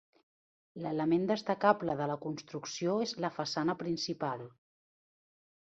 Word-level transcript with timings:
L'element 0.85 1.27
destacable 1.31 1.95
de 1.99 2.07
la 2.13 2.17
construcció 2.25 2.97
és 3.05 3.15
la 3.27 3.33
façana 3.39 3.79
principal. 3.85 4.45